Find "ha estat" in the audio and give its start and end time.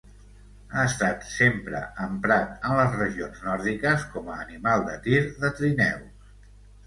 0.75-1.25